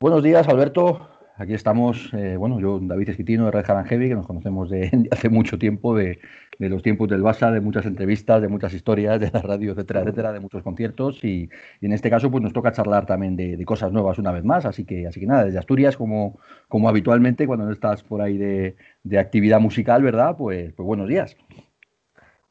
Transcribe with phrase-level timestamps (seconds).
[0.00, 1.08] Buenos días, Alberto.
[1.36, 5.28] Aquí estamos, eh, bueno, yo, David Esquitino de Red Heavy, que nos conocemos de, hace
[5.28, 6.18] mucho tiempo, de,
[6.58, 10.32] los tiempos del Basa, de muchas entrevistas, de muchas historias, de la radio, etcétera, etcétera,
[10.32, 11.22] de muchos conciertos.
[11.24, 11.48] Y,
[11.80, 14.66] en este caso, pues nos toca charlar también de, cosas nuevas una vez más.
[14.66, 16.38] Así que, así que nada, desde Asturias, como,
[16.68, 18.76] como habitualmente, cuando no estás por ahí de,
[19.18, 20.36] actividad musical, ¿verdad?
[20.36, 21.36] Pues, pues buenos días.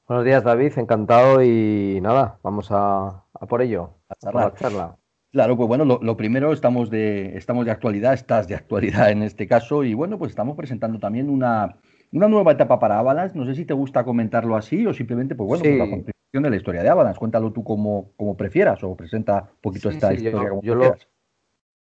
[0.08, 4.48] Buenos días, David, encantado y nada, vamos a, por ello, a charlar.
[4.48, 4.98] A charla.
[5.34, 9.48] Claro, pues bueno, lo, primero, estamos de, estamos de actualidad, estás de actualidad en este
[9.48, 11.76] caso, y bueno, pues estamos presentando también una,
[12.12, 13.36] nueva etapa para Avalanche.
[13.36, 16.50] No sé si te gusta comentarlo así o simplemente, pues bueno, pues la continuación de
[16.52, 17.18] la historia de Avalanche.
[17.18, 20.94] Cuéntalo tú como, como prefieras o presenta un poquito esta historia como yo Lo,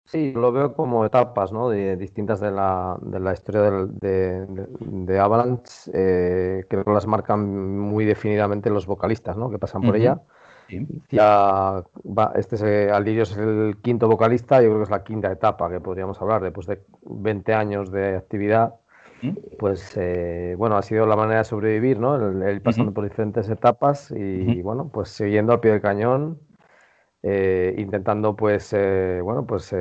[0.05, 1.69] sí, lo veo como etapas, ¿no?
[1.69, 4.45] De, distintas de la, de la historia de,
[4.79, 5.89] de, Avalanche.
[5.95, 9.49] Eh, que las marcan muy definidamente los vocalistas, ¿no?
[9.49, 10.21] Que pasan por ella.
[11.09, 11.83] Ya
[12.35, 15.69] este es, eh, Alirio es el quinto vocalista, yo creo que es la quinta etapa
[15.69, 18.75] que podríamos hablar después de 20 años de actividad.
[19.21, 19.31] ¿Mm?
[19.59, 22.15] Pues eh, bueno, ha sido la manera de sobrevivir, ¿no?
[22.15, 26.39] El, pasando por diferentes etapas y, bueno, pues siguiendo al pie del cañón,
[27.21, 28.73] eh, intentando pues
[29.23, 29.75] bueno, pues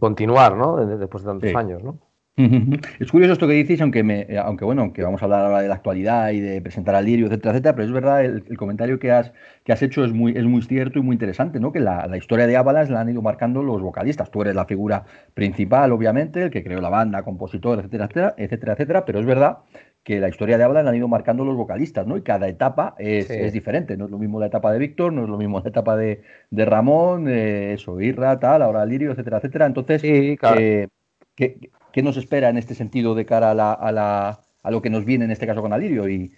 [0.00, 0.84] continuar, ¿no?
[0.84, 1.98] Después de tantos años, ¿no?
[2.34, 5.60] Es curioso esto que dices, aunque, me, eh, aunque bueno, aunque vamos a hablar ahora
[5.60, 8.98] de la actualidad y de presentar al lirio, etcétera, etcétera, pero es verdad, el, comentario
[8.98, 11.72] que has, que has hecho es muy, es muy cierto y muy interesante, ¿no?
[11.72, 14.30] Que la, historia de Avalanche la han ido marcando los vocalistas.
[14.30, 18.72] Tú eres la figura principal, obviamente, el que creó la banda, compositor, etcétera, etcétera, etcétera,
[18.72, 19.58] etcétera, pero es verdad
[20.02, 22.16] que la historia de Avalanche la han ido marcando los vocalistas, ¿no?
[22.16, 23.98] Y cada etapa es, diferente.
[23.98, 26.22] No es lo mismo la etapa de Víctor, no es lo mismo la etapa de,
[26.50, 29.66] Ramón, eh, eso, Irra, tal, ahora Lirio, etcétera, etcétera.
[29.66, 30.58] Entonces, sí, claro.
[30.58, 30.88] Eh,
[31.34, 35.46] ¿Qué nos espera en este sentido de cara a, lo que nos viene en este
[35.46, 36.08] caso con Alirio?
[36.08, 36.32] Y,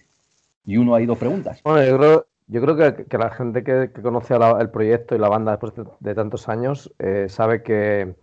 [0.67, 1.61] uno hay dos preguntas.
[1.63, 6.15] Bueno, yo creo, que, la gente que, conoce el proyecto y la banda después de,
[6.15, 8.15] tantos años eh, sabe que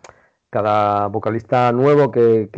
[0.50, 2.50] cada vocalista nuevo que,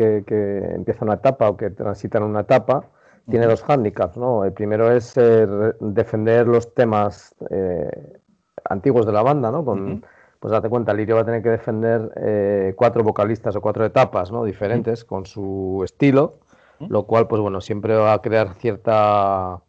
[0.75, 2.89] empieza una etapa o que transita en una etapa
[3.29, 4.17] tiene dos hándicaps.
[4.17, 4.43] ¿no?
[4.43, 5.47] El primero es eh,
[5.79, 8.19] defender los temas eh,
[8.65, 9.63] antiguos de la banda, ¿no?
[9.63, 10.03] con,
[10.43, 14.29] pues date cuenta, Lirio va a tener que defender eh, cuatro vocalistas o cuatro etapas
[14.29, 14.43] ¿no?
[14.43, 16.39] diferentes con su estilo,
[16.79, 19.61] lo cual, pues bueno, siempre va a crear cierta,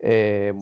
[0.00, 0.52] eh,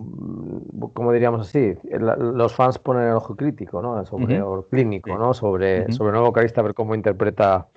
[0.93, 1.75] ¿cómo diríamos así?
[1.89, 4.05] los fans ponen el ojo crítico, ¿no?
[4.05, 5.33] Sobre, o clínico, ¿no?
[5.33, 7.69] Sobre, sobre el nuevo vocalista, a ver cómo interpreta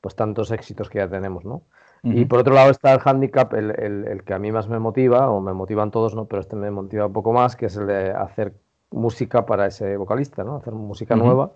[0.00, 1.62] pues tantos éxitos que ya tenemos, ¿no?
[2.02, 5.30] Y por otro lado está el handicap, el, el, que a mí más me motiva,
[5.30, 6.24] o me motivan todos, ¿no?
[6.24, 8.54] Pero este me motiva un poco más, que es el de hacer
[8.92, 10.56] música para ese vocalista, ¿no?
[10.56, 11.52] Hacer música nueva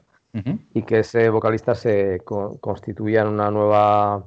[0.74, 2.20] y que ese vocalista se
[2.60, 4.24] constituya en una nueva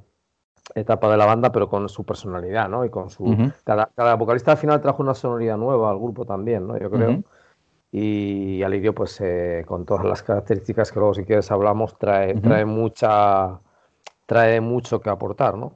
[0.74, 2.84] etapa de la banda, pero con su personalidad, ¿no?
[2.84, 3.52] Y con su...
[3.64, 6.78] cada, vocalista al final trajo una sonoridad nueva al grupo también, ¿no?
[6.78, 7.24] Yo creo.
[7.92, 12.66] Y Alirio, pues eh, con todas las características que luego si quieres hablamos, trae, trae
[12.66, 13.60] mucha...
[14.26, 15.74] trae mucho que aportar, ¿no?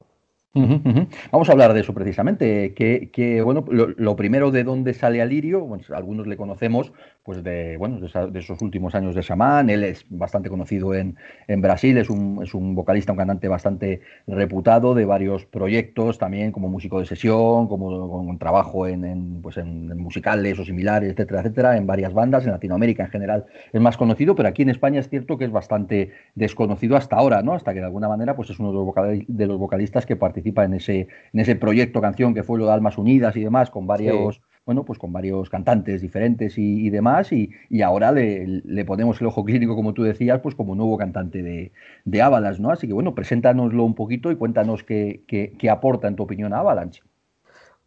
[0.56, 2.74] Vamos a hablar de eso precisamente.
[2.76, 6.94] Que, bueno, lo, primero de dónde sale Alirio, algunos le conocemos
[7.24, 9.70] pues de, bueno, de, esos últimos años de Shaman.
[9.70, 11.16] Él es bastante conocido en,
[11.48, 16.52] en Brasil, es un, es un, vocalista, un cantante bastante reputado de varios proyectos, también
[16.52, 21.78] como músico de sesión, como con, trabajo en, pues en, musicales o similares, etcétera, etcétera,
[21.78, 25.10] en varias bandas, en Latinoamérica en general es más conocido, pero aquí en España es
[25.10, 27.54] cierto que es bastante desconocido hasta ahora, ¿no?
[27.54, 30.43] Hasta que de alguna manera pues es uno de los, de los vocalistas que participa
[30.46, 33.88] en ese, en ese proyecto canción que fue lo de Almas Unidas y demás, con
[33.88, 39.44] varios bueno, pues con varios cantantes diferentes y, demás, y, ahora le, ponemos el ojo
[39.44, 41.72] clínico, como tú decías, pues como nuevo cantante de,
[42.06, 42.72] de Avalanche, ¿no?
[42.72, 46.60] Así que bueno, preséntanoslo un poquito y cuéntanos qué, qué, aporta en tu opinión a
[46.60, 47.04] Avalanche.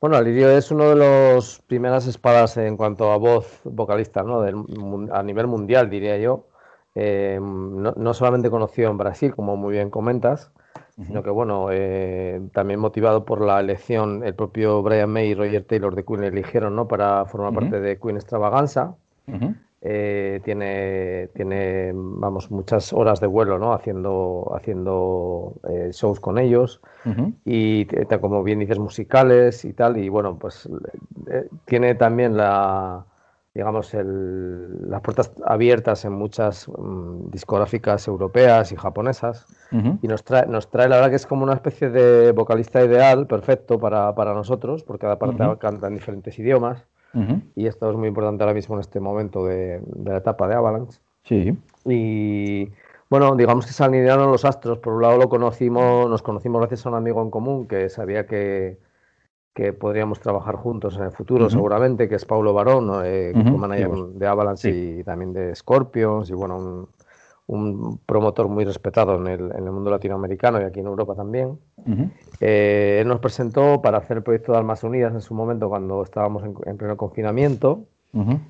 [0.00, 4.42] Bueno, Lirio es uno de los primeras espadas en cuanto a voz vocalista, ¿no?
[5.12, 6.48] a nivel mundial, diría yo.
[6.94, 10.50] Eh, no, no, solamente conocido en Brasil, como muy bien comentas,
[11.04, 15.64] sino que bueno, eh, también motivado por la elección, el propio Brian May y Roger
[15.64, 16.88] Taylor de Queen eligieron ¿no?
[16.88, 18.94] para formar parte de Queen Extravaganza.
[19.82, 23.75] Eh, tiene, tiene, vamos, muchas horas de vuelo, ¿no?
[23.75, 26.81] Haciendo, haciendo eh, shows con ellos
[27.44, 27.84] y
[28.20, 29.99] como bien dices, musicales y tal.
[29.99, 30.69] Y bueno, pues
[31.66, 33.04] tiene también la,
[33.56, 39.46] digamos, las puertas abiertas en muchas mm, discográficas europeas y japonesas.
[40.02, 43.26] Y nos trae, nos trae, la verdad que es como una especie de vocalista ideal,
[43.26, 46.84] perfecto para, nosotros, porque cada parte canta en diferentes idiomas.
[47.54, 51.00] Y esto es muy importante ahora mismo en este momento de, la etapa de Avalanche.
[51.24, 51.56] Sí.
[51.86, 52.70] Y
[53.08, 54.78] bueno, digamos que se alinearon los astros.
[54.80, 58.26] Por un lado lo conocimos, nos conocimos gracias a un amigo en común que sabía
[58.26, 58.76] que,
[59.56, 64.26] que podríamos trabajar juntos en el futuro, seguramente, que es Paulo Barón, eh, manager de
[64.26, 66.88] Avalanche y también de Scorpions, y bueno,
[67.46, 71.58] un, promotor muy respetado en el, en el, mundo latinoamericano y aquí en Europa también.
[72.38, 76.02] Eh, él nos presentó para hacer el proyecto de Almas Unidas en su momento, cuando
[76.02, 77.80] estábamos en, pleno confinamiento.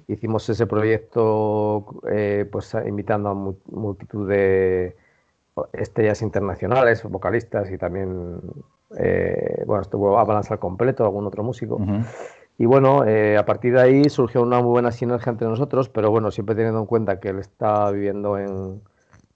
[0.08, 4.96] Hicimos ese proyecto eh, pues invitando a multitud de
[5.72, 8.40] estrellas internacionales, vocalistas y también
[8.98, 11.80] eh, bueno, estuvo Avalanche al completo, algún otro músico.
[12.58, 16.10] Y bueno, eh, a partir de ahí surgió una muy buena sinergia entre nosotros, pero
[16.10, 18.80] bueno, siempre teniendo en cuenta que él está viviendo en,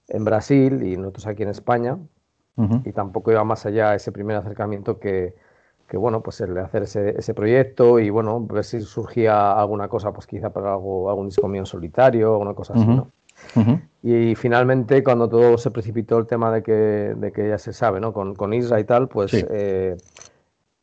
[0.08, 1.98] en Brasil y nosotros aquí en España,
[2.84, 5.34] y tampoco iba más allá ese primer acercamiento que,
[5.88, 9.88] que bueno, pues el de hacer ese, ese, proyecto y bueno, ver si surgía alguna
[9.88, 13.10] cosa, pues quizá para algo, algún disco mío en solitario, alguna cosa así, ¿no?
[14.02, 18.00] Y finalmente, cuando todo se precipitó el tema de que, de que ya se sabe,
[18.00, 18.12] ¿no?
[18.12, 19.96] Con, con Isra y tal, pues eh,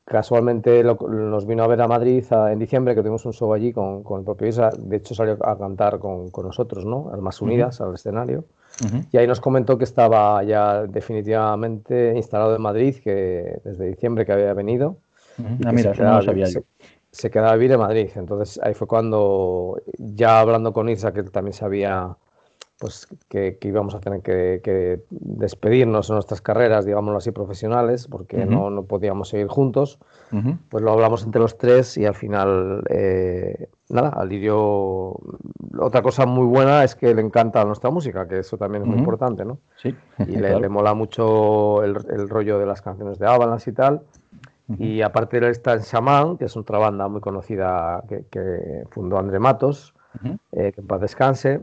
[0.05, 4.03] casualmente nos vino a ver a Madrid en diciembre, que tuvimos un show allí con,
[4.03, 4.69] con, el propio Isra.
[4.77, 7.09] De hecho, salió a cantar con, con nosotros, ¿no?
[7.11, 8.45] Almas Unidas, al escenario.
[9.11, 14.33] Y ahí nos comentó que estaba ya definitivamente instalado en Madrid, que desde diciembre que
[14.33, 14.97] había venido.
[15.65, 16.61] Ah, mira, eso no sabía yo
[17.11, 18.09] se quedaba a vivir en Madrid.
[18.15, 22.15] Entonces ahí fue cuando, ya hablando con Isra, que también sabía
[22.79, 28.69] pues que, íbamos a tener que, despedirnos en nuestras carreras, digámoslo así, profesionales, porque no,
[28.69, 29.99] no, podíamos seguir juntos.
[30.69, 35.17] Pues lo hablamos entre los tres y al final, eh, nada, al Lirio,
[35.79, 38.99] otra cosa muy buena es que le encanta nuestra música, que eso también es muy
[38.99, 39.59] importante, ¿no?
[39.81, 39.95] Sí.
[40.19, 41.95] Y le, mola mucho el,
[42.29, 44.01] rollo de las canciones de Avalanche y tal.
[44.77, 49.39] Y aparte él está en Shaman, que es otra banda muy conocida que, fundó André
[49.39, 49.95] Matos,
[50.51, 51.61] eh, que en paz descanse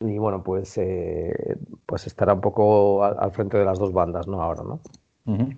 [0.00, 4.42] y bueno, pues, eh, pues estará un poco al, frente de las dos bandas, ¿no?
[4.42, 4.80] Ahora, ¿no?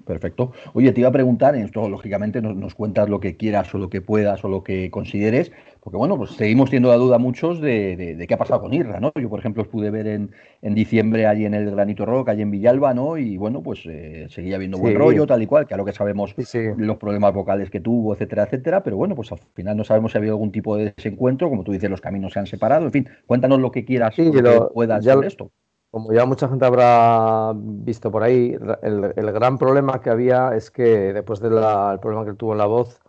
[0.04, 0.52] Perfecto.
[0.72, 3.90] Oye, te iba a preguntar, en esto lógicamente nos, cuentas lo que quieras o lo
[3.90, 8.24] que puedas o lo que consideres, porque bueno, pues seguimos teniendo la duda muchos de,
[8.26, 9.12] qué ha pasado con Irra, ¿no?
[9.14, 10.30] Yo, por ejemplo, os pude ver en,
[10.74, 13.18] diciembre allí en el Granito Rock, allí en Villalba, ¿no?
[13.18, 15.92] Y bueno, pues eh, seguía habiendo buen rollo, tal y cual, que a lo que
[15.92, 16.34] sabemos
[16.76, 20.18] los problemas vocales que tuvo, etcétera, etcétera, pero bueno, pues al final no sabemos si
[20.18, 22.92] ha habido algún tipo de desencuentro, como tú dices, los caminos se han separado, en
[22.92, 25.50] fin, cuéntanos lo que quieras y lo, que puedas ya, esto
[25.90, 31.12] como ya mucha gente habrá visto por ahí, el, gran problema que había es que
[31.12, 31.54] después del
[32.00, 33.00] problema que tuvo en la voz,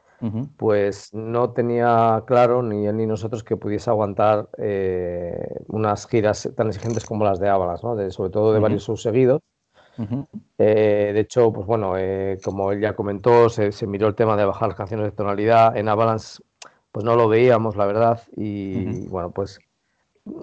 [0.57, 6.67] pues no tenía claro ni él ni nosotros que pudiese aguantar eh, unas giras tan
[6.67, 8.11] exigentes como las de Avalanche, ¿no?
[8.11, 9.41] sobre todo de varios subseguidos.
[10.57, 14.45] Eh, de hecho, pues bueno, eh, como él ya comentó, se, miró el tema de
[14.45, 15.75] bajar las canciones de tonalidad.
[15.75, 16.41] En Avalanche,
[16.91, 18.21] pues no lo veíamos, la verdad.
[18.37, 19.59] Y bueno, pues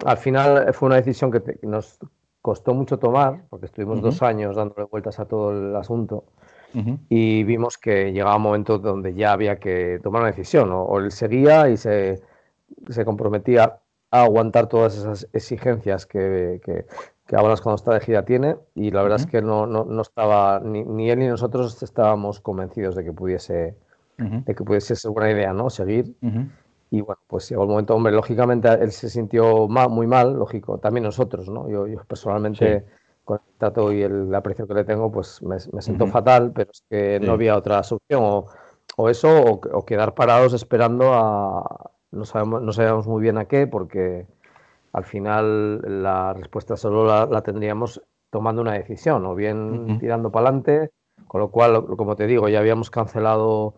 [0.05, 1.99] al final fue una decisión que nos
[2.47, 6.23] costó mucho tomar, porque estuvimos dos años dándole vueltas a todo el asunto,
[7.09, 11.11] y vimos que llegaba un momento donde ya había que tomar una decisión, o, él
[11.11, 12.21] seguía y se,
[12.87, 13.79] se, comprometía
[14.11, 16.85] a aguantar todas esas exigencias que, que,
[17.25, 20.61] que cuando está de gira tiene, y la verdad es que no, no, no estaba,
[20.61, 23.75] ni, ni, él ni nosotros estábamos convencidos de que pudiese,
[24.17, 25.69] de que pudiese ser buena idea, ¿no?
[25.69, 26.15] Seguir.
[26.89, 31.03] Y bueno, pues llegó el momento, hombre, lógicamente él se sintió muy mal, lógico, también
[31.03, 31.69] nosotros, ¿no?
[31.69, 32.85] Yo, yo personalmente,
[33.25, 36.71] con el trato y el aprecio que le tengo, pues me, me siento fatal, pero
[36.71, 38.47] es que no había otra solución, o,
[38.95, 43.67] o eso, o, quedar parados esperando a, no sabemos, no sabemos muy bien a qué,
[43.67, 44.25] porque
[44.93, 50.91] al final la respuesta solo la, tendríamos tomando una decisión, o bien tirando para adelante,
[51.27, 53.75] con lo cual, como te digo, ya habíamos cancelado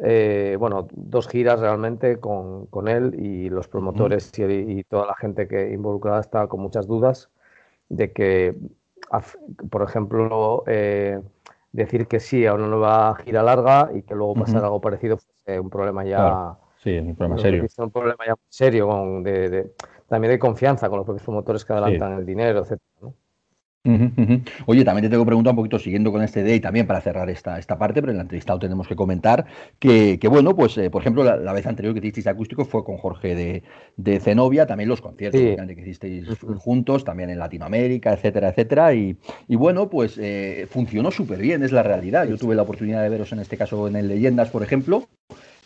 [0.00, 5.46] eh, bueno, dos giras realmente con, con él y los promotores y, toda la gente
[5.46, 7.30] que involucrada estaba con muchas dudas
[7.88, 8.56] de que,
[9.70, 11.20] por ejemplo, eh,
[11.72, 15.60] decir que sí a una nueva gira larga y que luego pasara algo parecido fuese
[15.60, 16.56] un problema ya.
[16.78, 17.66] Sí, un problema serio.
[17.78, 19.74] Un problema ya serio, con, de,
[20.08, 22.91] también de confianza con los propios promotores que adelantan el dinero, etcétera.
[24.66, 27.28] Oye, también te tengo que preguntar un poquito, siguiendo con este day también para cerrar
[27.30, 29.44] esta, esta parte, pero en la entrevista tenemos que comentar
[29.80, 33.34] que, bueno, pues eh, por ejemplo, la, vez anterior que hicisteis acústico fue con Jorge
[33.34, 33.64] de,
[33.96, 38.94] de Zenobia, también los conciertos que hicisteis juntos, también en Latinoamérica, etcétera, etcétera.
[38.94, 39.16] Y,
[39.48, 42.28] bueno, pues eh, funcionó súper bien, es la realidad.
[42.28, 45.08] Yo tuve la oportunidad de veros en este caso en el Leyendas, por ejemplo,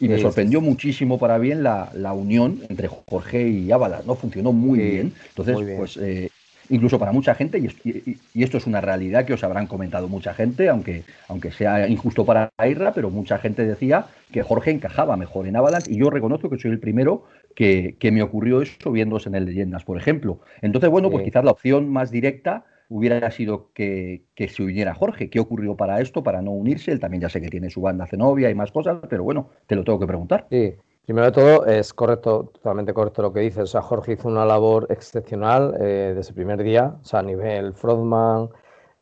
[0.01, 4.15] Y me sorprendió muchísimo para bien la, unión entre Jorge y Ábalas, ¿no?
[4.15, 5.13] Funcionó muy bien.
[5.29, 6.31] Entonces, pues eh,
[6.71, 10.69] incluso para mucha gente, y, esto es una realidad que os habrán comentado mucha gente,
[10.69, 15.57] aunque, aunque sea injusto para Irra, pero mucha gente decía que Jorge encajaba mejor en
[15.57, 19.47] Avalanche, y yo reconozco que soy el primero que, me ocurrió eso viéndose en el
[19.47, 20.41] Leyendas, por ejemplo.
[20.61, 25.29] Entonces, bueno, pues quizás la opción más directa hubiera sido que, que, se uniera Jorge.
[25.31, 26.93] ¿Qué ocurrió para esto, para no unirse?
[26.93, 29.75] Él también ya sé que tiene su banda Zenobia y más cosas, pero bueno, te
[29.75, 30.47] lo tengo que preguntar.
[30.51, 30.75] Sí,
[31.07, 33.63] Primero de todo, es correcto, totalmente correcto lo que dices.
[33.63, 37.23] O sea, Jorge hizo una labor excepcional eh, desde el primer día, o sea, a
[37.23, 38.51] nivel frontman,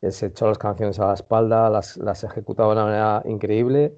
[0.03, 3.97] eh, se echó las canciones a la espalda, las, las ejecutaba de una manera increíble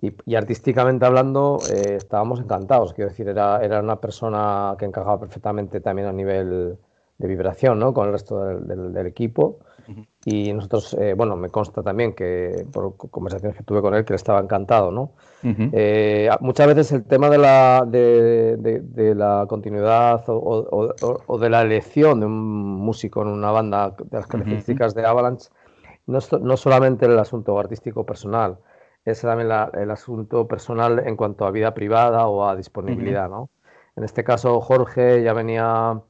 [0.00, 2.94] y, artísticamente hablando eh, estábamos encantados.
[2.94, 6.78] Quiero decir, era, era una persona que encajaba perfectamente también a nivel
[7.18, 7.92] de vibración ¿no?
[7.92, 9.58] con el resto del equipo.
[10.24, 14.12] Y nosotros, eh, bueno, me consta también que por conversaciones que tuve con él, que
[14.12, 15.12] él estaba encantado, ¿no?
[15.42, 22.26] Eh, muchas veces el tema de la, de, la continuidad o, de la elección de
[22.26, 25.48] un músico en una banda de las características de Avalanche
[26.06, 28.58] no es no solamente el asunto artístico personal,
[29.04, 33.48] es también el asunto personal en cuanto a vida privada o a disponibilidad, ¿no?
[33.96, 36.00] En este caso, Jorge ya venía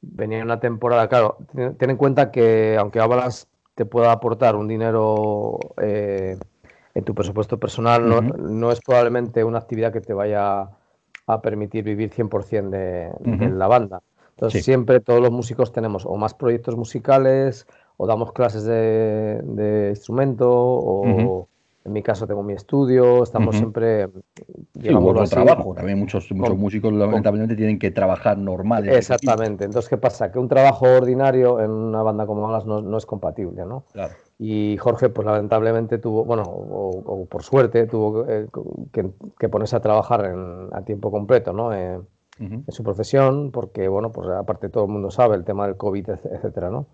[0.00, 5.58] venía una temporada, claro, ten, en cuenta que aunque Avalanche te pueda aportar un dinero
[5.80, 6.36] eh,
[6.94, 10.68] en tu presupuesto personal, no, es probablemente una actividad que te vaya
[11.26, 14.02] a permitir vivir 100% de, de la banda.
[14.30, 19.90] Entonces siempre todos los músicos tenemos o más proyectos musicales, o damos clases de, de
[19.90, 21.48] instrumento, o,
[21.88, 24.08] en mi caso tengo mi estudio, estamos siempre...
[24.80, 28.88] Sí, otro trabajo, también muchos, muchos músicos lamentablemente tienen que trabajar normal.
[28.88, 30.30] Exactamente, entonces ¿qué pasa?
[30.30, 33.84] Que un trabajo ordinario en una banda como Alas no, es compatible, ¿no?
[33.92, 34.14] Claro.
[34.38, 40.68] Y Jorge, pues lamentablemente tuvo, bueno, o, por suerte, tuvo que, ponerse a trabajar en,
[40.72, 41.72] a tiempo completo, ¿no?
[41.72, 42.06] en
[42.68, 46.70] su profesión, porque, bueno, pues aparte todo el mundo sabe el tema del COVID, etcétera,
[46.70, 46.86] ¿no?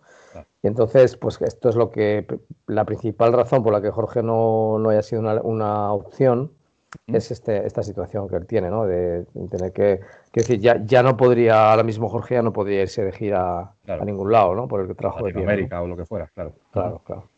[0.63, 2.27] Y entonces, pues esto es lo que,
[2.67, 6.53] la principal razón por la que Jorge no, no haya sido una, opción
[7.07, 8.87] es este, esta situación que él tiene, ¿no?
[8.87, 10.01] De, tener que,
[10.33, 13.75] que, decir, ya, ya no podría, ahora mismo Jorge ya no podría irse de gira
[13.87, 14.69] a ningún lado, ¿no?
[14.69, 16.53] Por el trabajo de América o lo que fuera, claro.
[16.73, 17.34] Claro, claro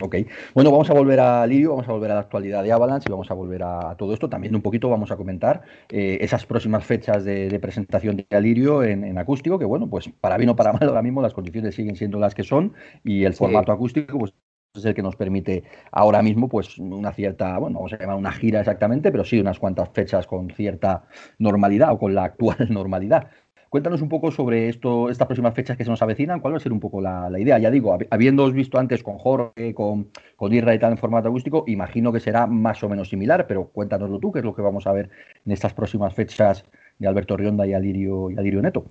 [0.00, 0.16] ok.
[0.54, 3.12] Bueno, vamos a volver a Lirio, vamos a volver a la actualidad de Avalanche y
[3.12, 4.28] vamos a volver a, todo esto.
[4.28, 9.18] También un poquito vamos a comentar eh, esas próximas fechas de, presentación de Alirio en,
[9.18, 12.18] acústico, que bueno, pues para bien o para mal ahora mismo las condiciones siguen siendo
[12.18, 14.34] las que son y el formato acústico pues
[14.74, 18.32] es el que nos permite ahora mismo pues una cierta, bueno, vamos a llamar una
[18.32, 21.04] gira exactamente, pero sí unas cuantas fechas con cierta
[21.38, 23.28] normalidad o con la actual normalidad.
[23.76, 26.60] Cuéntanos un poco sobre esto, estas próximas fechas que se nos avecinan, cuál va a
[26.60, 27.58] ser un poco la, idea.
[27.58, 31.62] Ya digo, habiéndoos visto antes con Jorge, con, con Irra y tal en formato acústico,
[31.66, 34.86] imagino que será más o menos similar, pero cuéntanoslo tú, qué es lo que vamos
[34.86, 35.10] a ver
[35.44, 36.64] en estas próximas fechas
[36.98, 38.86] de Alberto Rionda y Alirio, y Alirio Neto.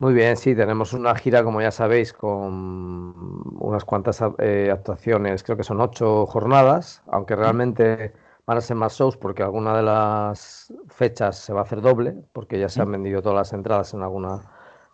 [0.00, 5.56] Muy bien, sí, tenemos una gira, como ya sabéis, con unas cuantas eh, actuaciones, creo
[5.56, 8.14] que son ocho jornadas, aunque realmente
[8.46, 12.14] van a ser más shows porque alguna de las fechas se va a hacer doble,
[12.32, 14.42] porque ya se han vendido todas las entradas en alguna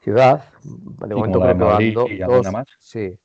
[0.00, 0.44] ciudad.
[0.62, 1.94] De momento creo que van
[2.26, 2.52] dos.
[2.52, 2.66] Más.
[2.78, 3.18] Sí.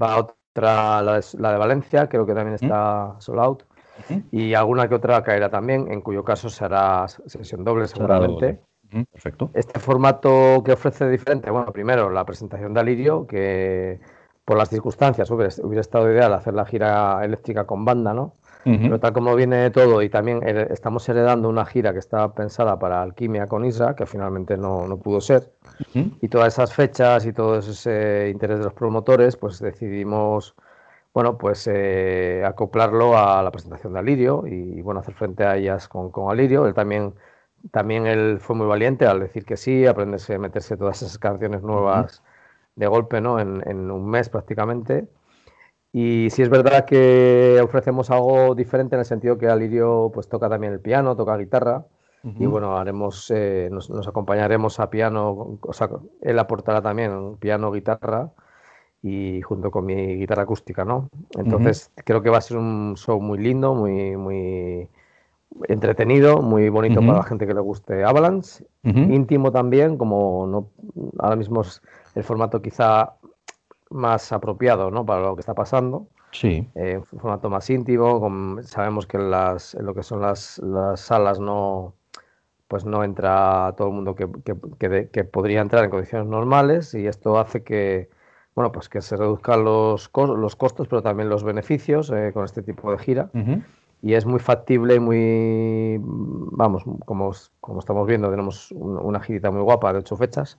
[0.00, 3.62] Va otra, la de, Valencia, creo que también está sold out.
[4.30, 8.60] Y alguna que otra caerá también, en cuyo caso será sesión doble seguramente.
[9.10, 9.50] Perfecto.
[9.54, 14.00] Este formato que ofrece diferente, bueno, primero la presentación de Alirio, que
[14.44, 18.34] por las circunstancias hubiera, hubiera estado ideal hacer la gira eléctrica con banda, ¿no?
[18.64, 20.40] Pero tal como viene todo y también
[20.70, 24.98] estamos heredando una gira que estaba pensada para Alquimia con Isra, que finalmente no, no
[24.98, 25.50] pudo ser,
[25.94, 30.54] y todas esas fechas y todo ese interés de los promotores, pues decidimos,
[31.12, 35.88] bueno, pues eh, acoplarlo a la presentación de Alirio y, bueno, hacer frente a ellas
[35.88, 36.66] con, con Alirio.
[36.66, 37.14] Él también,
[37.72, 42.22] también él fue muy valiente al decir que sí, aprenderse, meterse todas esas canciones nuevas
[42.76, 43.40] de golpe, ¿no?
[43.40, 45.08] En, en un mes prácticamente.
[45.92, 50.48] Y sí es verdad que ofrecemos algo diferente en el sentido que Alirio pues toca
[50.48, 51.84] también el piano, toca guitarra.
[52.38, 58.30] Y bueno, haremos, eh, nos, acompañaremos a piano, o sea, él aportará también piano, guitarra
[59.02, 61.08] y junto con mi guitarra acústica, ¿no?
[61.36, 64.88] Entonces creo que va a ser un show muy lindo, muy, muy
[65.68, 70.68] entretenido, muy bonito para la gente que le guste Avalanche, íntimo también, como no
[71.18, 71.82] ahora mismo es
[72.14, 73.14] el formato quizá
[73.92, 75.04] más apropiado ¿no?
[75.04, 76.06] para lo que está pasando.
[76.32, 76.66] Sí.
[76.74, 78.60] Eh, un formato más íntimo.
[78.62, 81.94] sabemos que las, en lo que son las, las, salas no
[82.68, 84.26] pues no entra todo el mundo que,
[84.78, 88.08] que, que, podría entrar en condiciones normales y esto hace que
[88.54, 92.62] bueno pues que se reduzcan los, los costos pero también los beneficios eh, con este
[92.62, 93.28] tipo de gira
[94.02, 97.30] y es muy factible, muy, vamos, como,
[97.60, 100.58] como estamos viendo, tenemos una girita muy guapa de ocho fechas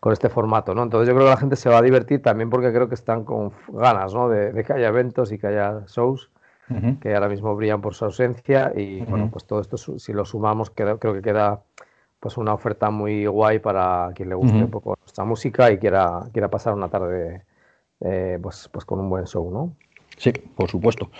[0.00, 0.82] con este formato, ¿no?
[0.82, 3.24] Entonces yo creo que la gente se va a divertir también porque creo que están
[3.24, 4.28] con ganas, ¿no?
[4.28, 6.30] De, que haya eventos y que haya shows
[7.00, 10.68] que ahora mismo brillan por su ausencia y bueno, pues todo esto si lo sumamos
[10.68, 11.62] creo, creo que queda
[12.20, 16.24] pues una oferta muy guay para quien le guste un poco nuestra música y quiera,
[16.30, 17.42] quiera pasar una tarde
[18.00, 19.74] eh, pues, pues con un buen show, ¿no?
[20.18, 21.10] Sí, por supuesto.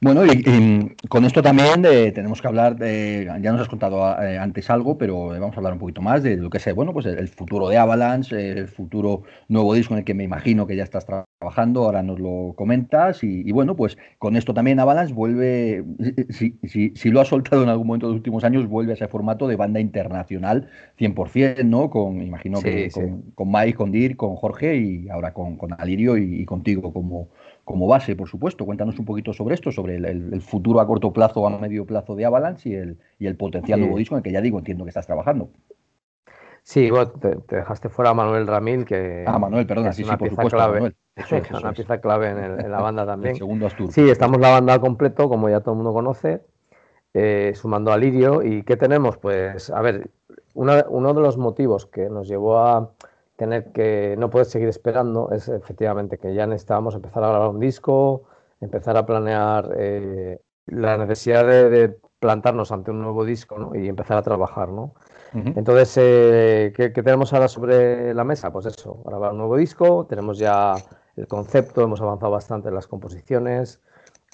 [0.00, 4.38] Bueno, y, con esto también eh, tenemos que hablar, de, ya nos has contado eh,
[4.38, 7.04] antes algo, pero vamos a hablar un poquito más de lo que sé, bueno, pues
[7.04, 10.84] el, futuro de Avalanche, el futuro nuevo disco en el que me imagino que ya
[10.84, 15.84] estás trabajando, ahora nos lo comentas, y, bueno, pues con esto también Avalanche vuelve,
[16.30, 18.94] si, si, si, lo ha soltado en algún momento de los últimos años, vuelve a
[18.94, 21.90] ese formato de banda internacional 100%, ¿no?
[21.90, 26.16] Con, imagino que con, con, Mike, con Dirk, con Jorge y ahora con, con Alirio
[26.16, 27.28] y contigo como
[27.66, 28.64] como base, por supuesto.
[28.64, 32.14] Cuéntanos un poquito sobre esto, sobre el, futuro a corto plazo o a medio plazo
[32.14, 34.84] de Avalanche y el, y el potencial nuevo disco en el que ya digo, entiendo
[34.84, 35.50] que estás trabajando.
[36.62, 36.88] Sí,
[37.20, 39.24] te, dejaste fuera a Manuel Ramil, que.
[39.26, 40.56] Ah, Manuel, perdona, sí, sí, por supuesto.
[40.56, 43.34] Clave, es una pieza clave en, la banda también.
[43.34, 43.90] segundo Astur.
[43.90, 46.42] Sí, estamos la banda completo, como ya todo el mundo conoce,
[47.14, 48.44] eh, sumando a Lirio.
[48.44, 49.16] ¿Y qué tenemos?
[49.16, 50.08] Pues, a ver,
[50.54, 52.92] uno de los motivos que nos llevó a
[53.36, 57.60] tener que no poder seguir esperando es efectivamente que ya necesitábamos empezar a grabar un
[57.60, 58.24] disco,
[58.60, 64.22] empezar a planear eh, la necesidad de, plantarnos ante un nuevo disco y empezar a
[64.22, 64.70] trabajar.
[64.70, 64.94] ¿no?
[65.34, 68.50] Entonces, eh, ¿qué, tenemos ahora sobre la mesa?
[68.50, 70.74] Pues eso, grabar un nuevo disco, tenemos ya
[71.14, 73.82] el concepto, hemos avanzado bastante en las composiciones,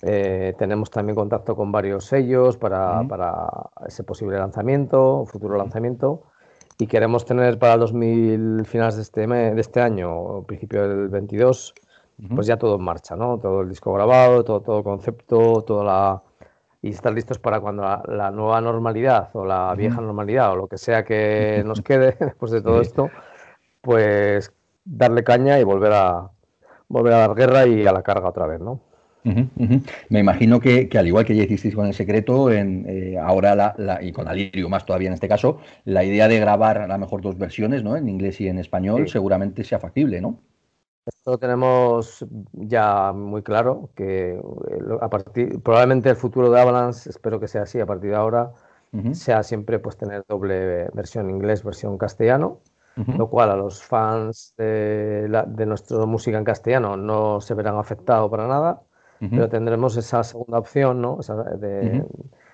[0.03, 3.49] eh, tenemos también contacto con varios sellos para, para
[3.87, 6.32] ese posible lanzamiento, futuro lanzamiento
[6.79, 11.09] y queremos tener para el 2000 finales de este, de este año o principio del
[11.09, 11.75] 22
[12.35, 13.39] pues ya todo en marcha, ¿no?
[13.39, 16.23] Todo el disco grabado, todo, todo el concepto, toda la
[16.81, 20.79] y estar listos para cuando la, nueva normalidad o la vieja normalidad o lo que
[20.79, 23.11] sea que nos quede después de todo esto,
[23.81, 24.53] pues
[24.85, 26.31] darle caña y volver a
[26.89, 28.81] volver a dar guerra y a la carga otra vez, ¿no?
[29.25, 34.03] Me imagino que, al igual que ya hicisteis con el secreto, en, eh, ahora la,
[34.03, 37.23] y con Alirio más todavía en este caso, la idea de grabar a lo mejor
[37.23, 37.97] dos versiones, ¿no?
[37.97, 40.39] En inglés y en español, seguramente sea factible, ¿no?
[41.07, 44.41] Esto tenemos ya muy claro que eh,
[45.01, 48.53] a partir, probablemente el futuro de Avalanche, espero que sea así a partir de ahora,
[49.13, 52.59] sea siempre pues tener doble versión inglés, versión castellano,
[52.95, 58.31] lo cual a los fans de, de nuestra música en castellano no se verán afectados
[58.31, 58.83] para nada
[59.31, 61.19] pero tendremos esa segunda opción, ¿no?
[61.59, 62.05] de,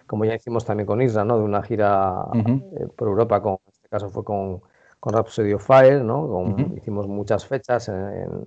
[0.07, 1.39] Como ya hicimos también con Isra, ¿no?
[1.39, 4.61] De una gira eh, por Europa, con, en este caso fue con,
[5.01, 6.57] con Rhapsody of Fire, ¿no?
[6.77, 8.47] Hicimos muchas fechas en,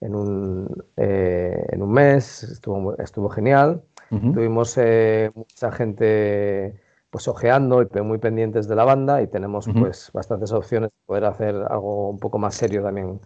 [0.00, 3.82] en, un, eh, en un mes, estuvo, estuvo genial.
[4.08, 10.10] Tuvimos eh, mucha gente pues ojeando y muy pendientes de la banda y tenemos pues
[10.12, 13.20] bastantes opciones de poder hacer algo un poco más serio también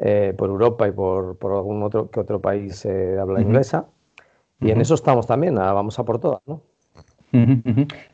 [0.00, 3.86] eh, por Europa y por, por, algún otro que otro país eh, habla inglesa.
[4.60, 6.62] Y en eso estamos también, vamos a por todas, ¿no?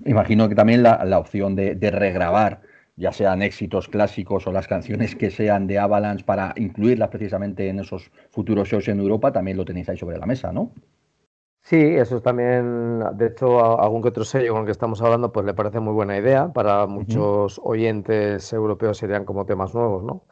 [0.05, 2.63] Imagino que también la, la opción de, de, regrabar,
[2.97, 7.81] ya sean éxitos clásicos o las canciones que sean de Avalanche para incluirlas precisamente en
[7.81, 10.73] esos futuros shows en Europa, también lo tenéis ahí sobre la mesa, ¿no?
[11.63, 15.01] Sí, eso es también, de hecho, a algún que otro sello con el que estamos
[15.03, 16.53] hablando, pues le parece muy buena idea.
[16.53, 20.25] Para muchos oyentes europeos serían como temas nuevos, ¿no?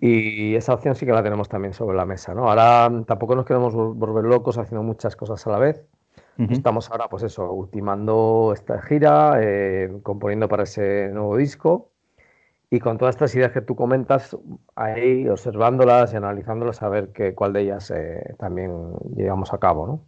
[0.00, 2.48] Y esa opción sí que la tenemos también sobre la mesa, ¿no?
[2.48, 5.84] Ahora tampoco nos queremos volver locos haciendo muchas cosas a la vez.
[6.36, 11.90] Estamos ahora, pues eso, ultimando esta gira, eh, componiendo para ese nuevo disco
[12.70, 14.36] y con todas estas ideas que tú comentas,
[14.74, 19.86] ahí observándolas y analizándolas, a ver qué, cuál de ellas eh, también llevamos a cabo,
[19.86, 20.00] ¿no?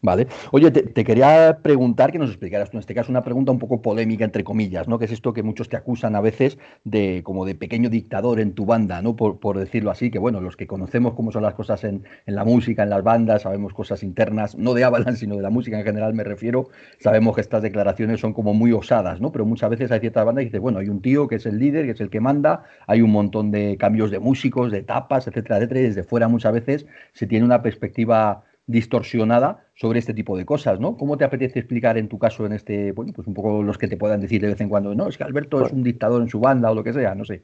[0.00, 0.28] Vale.
[0.52, 3.82] Oye, te, quería preguntar que nos explicaras tú en este caso una pregunta un poco
[3.82, 4.96] polémica, entre comillas, ¿no?
[4.96, 8.52] Que es esto que muchos te acusan a veces de como de pequeño dictador en
[8.52, 9.16] tu banda, ¿no?
[9.16, 12.44] Por, decirlo así, que bueno, los que conocemos cómo son las cosas en, en, la
[12.44, 15.84] música, en las bandas, sabemos cosas internas, no de Avalanche, sino de la música en
[15.84, 16.68] general me refiero,
[17.00, 19.32] sabemos que estas declaraciones son como muy osadas, ¿no?
[19.32, 21.58] Pero muchas veces hay ciertas bandas que dicen, bueno, hay un tío que es el
[21.58, 25.26] líder, que es el que manda, hay un montón de cambios de músicos, de etapas,
[25.26, 30.36] etcétera, etcétera, y desde fuera muchas veces se tiene una perspectiva distorsionada sobre este tipo
[30.36, 30.96] de cosas, ¿no?
[30.96, 33.88] ¿Cómo te apetece explicar en tu caso en este, bueno, pues un poco los que
[33.88, 36.28] te puedan decir de vez en cuando, no, es que Alberto es un dictador en
[36.28, 37.42] su banda o lo que sea, no sé.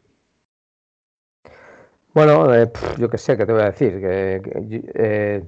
[2.13, 4.01] Bueno, eh, yo qué sé, ¿qué te voy a decir?
[4.01, 4.43] Que,
[4.95, 5.45] eh,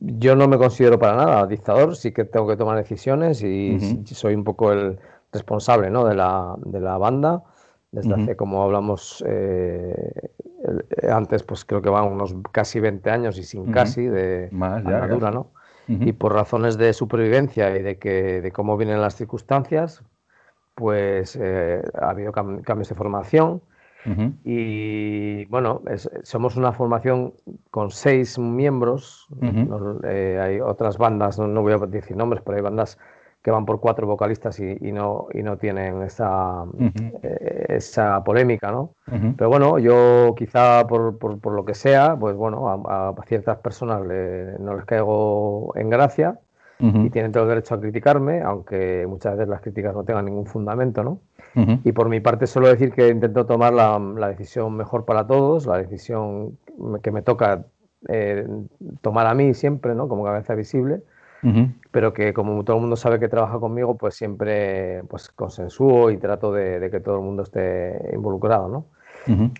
[0.00, 4.34] yo no me considero para nada dictador, sí que tengo que tomar decisiones y soy
[4.34, 4.98] un poco el
[5.30, 6.06] responsable ¿no?
[6.06, 7.44] de, la, de la banda.
[7.92, 10.30] Desde hace, como hablamos eh,
[11.10, 15.50] antes, pues creo que van unos casi 20 años y sin casi de Más, ¿no?
[15.88, 20.02] y por razones de supervivencia y de, que, de cómo vienen las circunstancias,
[20.74, 23.62] pues eh, ha habido cambios de formación.
[24.44, 25.82] Y bueno,
[26.22, 27.34] somos una formación
[27.72, 29.26] con seis miembros.
[30.04, 32.98] Eh, hay otras bandas, no, voy a decir nombres, pero hay bandas
[33.46, 36.64] que van por cuatro vocalistas y, no, y no tienen esa,
[37.22, 38.90] eh, esa polémica, ¿no?
[39.36, 44.74] Pero bueno, yo quizá por, por, lo que sea, pues bueno, a, ciertas personas no
[44.74, 46.40] les caigo en gracia
[46.80, 50.46] y tienen todo el derecho a criticarme, aunque muchas veces las críticas no tengan ningún
[50.46, 51.20] fundamento, ¿no?
[51.84, 55.66] Y por mi parte solo decir que intento tomar la, la, decisión mejor para todos,
[55.66, 56.58] la decisión
[57.00, 57.64] que me toca
[58.08, 58.44] eh,
[59.02, 60.08] tomar a mí siempre, ¿no?
[60.08, 61.02] Como cabeza visible
[61.90, 66.16] pero que como todo el mundo sabe que trabaja conmigo, pues siempre pues consensúo y
[66.16, 68.86] trato de, que todo el mundo esté involucrado, ¿no?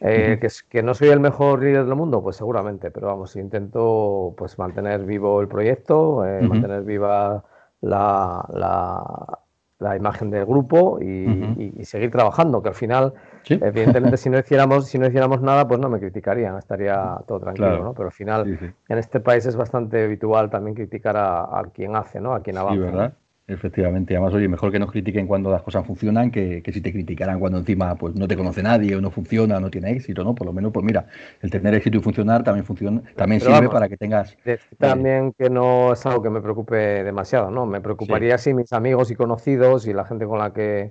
[0.00, 4.32] Eh, que, que, no soy el mejor líder del mundo, pues seguramente, pero vamos, intento
[4.36, 7.42] pues mantener vivo el proyecto, eh, mantener viva
[7.80, 9.38] la,
[9.78, 13.14] la, imagen del grupo y, seguir trabajando, que al final
[13.48, 17.82] Evidentemente, si no hiciéramos, si no hiciéramos nada, pues no me criticarían, estaría todo tranquilo,
[17.82, 17.94] ¿no?
[17.94, 22.34] Pero al final, en este país es bastante habitual también criticar a, quien hace, ¿no?
[22.34, 23.14] A quien avanza.
[23.48, 27.38] Efectivamente, además, oye, mejor que nos critiquen cuando las cosas funcionan que, si te criticaran
[27.38, 30.34] cuando encima pues no te conoce nadie o no funciona o no tiene éxito, ¿no?
[30.34, 31.06] Por lo menos, pues mira,
[31.40, 34.36] el tener éxito y funcionar también funciona, también sirve para que tengas.
[34.44, 37.66] Eh, también que no es algo que me preocupe demasiado, ¿no?
[37.66, 40.90] Me preocuparía si mis amigos y conocidos y la gente con la que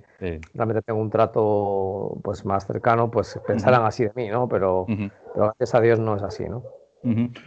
[0.54, 4.48] realmente tengo un trato pues más cercano, pues pensaran así de mí, ¿no?
[4.48, 6.62] Pero, pero gracias a Dios no es así, ¿no?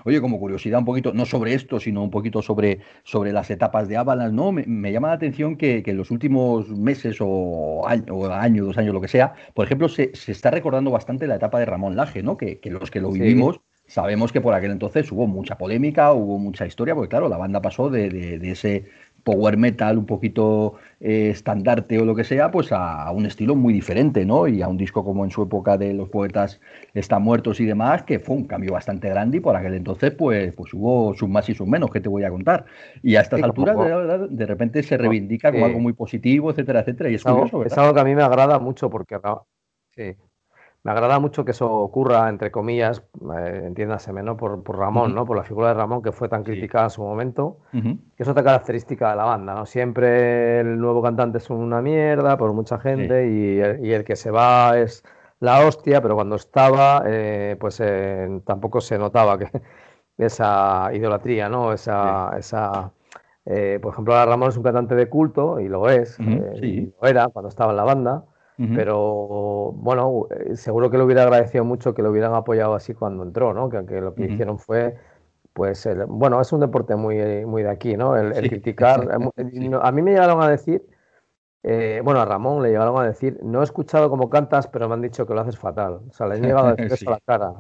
[0.06, 3.88] Oye, como curiosidad un poquito, no sobre esto, sino un poquito sobre, sobre las etapas
[3.88, 4.52] de Avalanche, ¿no?
[4.52, 9.08] Me, llama la atención que, en los últimos meses o, año, dos años, lo que
[9.08, 12.38] sea, por ejemplo, se, está recordando bastante la etapa de Ramón Laje, ¿no?
[12.38, 16.68] Que, los que lo vivimos sabemos que por aquel entonces hubo mucha polémica, hubo mucha
[16.68, 18.86] historia, porque claro, la banda pasó de ese
[19.24, 23.74] power metal un poquito eh, estandarte o lo que sea, pues a, un estilo muy
[23.74, 24.48] diferente, ¿no?
[24.48, 26.60] Y a un disco como en su época de los poetas
[26.94, 30.54] están muertos y demás, que fue un cambio bastante grande y por aquel entonces pues,
[30.56, 32.66] pues hubo sus más y sus menos, que te voy a contar.
[33.04, 37.10] Y a estas alturas de, de, repente se reivindica como algo muy positivo, etcétera, etcétera.
[37.10, 39.18] Y es, curioso, es algo que a mí me agrada mucho porque
[39.96, 40.16] sí,
[40.84, 43.04] me agrada mucho que eso ocurra, entre comillas,
[43.38, 44.38] eh, entiéndaseme, ¿no?
[44.38, 45.26] Por, Ramón, ¿no?
[45.26, 48.44] Por la figura de Ramón, que fue tan criticada en su momento, que es otra
[48.44, 49.66] característica de la banda, ¿no?
[49.66, 53.60] Siempre el nuevo cantante es una mierda por mucha gente y,
[53.92, 55.04] el, que se va es
[55.42, 59.50] la hostia, pero cuando estaba, eh, pues eh, tampoco se notaba que
[60.18, 61.74] esa idolatría, ¿no?
[61.74, 62.94] Esa, esa
[63.82, 67.50] por ejemplo, Ramón es un cantante de culto y lo es, y lo era cuando
[67.50, 68.24] estaba en la banda.
[68.76, 73.24] Pero bueno, eh, seguro que le hubiera agradecido mucho que lo hubieran apoyado así cuando
[73.24, 73.70] entró, ¿no?
[73.70, 74.98] Que, lo que hicieron fue,
[75.54, 78.18] pues, bueno, es un deporte muy, muy de aquí, ¿no?
[78.18, 79.08] El, criticar.
[79.38, 80.86] Eh, a mí me llegaron a decir,
[81.64, 84.96] eh, bueno, a Ramón le llegaron a decir, no he escuchado cómo cantas, pero me
[84.96, 86.02] han dicho que lo haces fatal.
[86.10, 87.54] O sea, le han llegado a decir eso a la cara.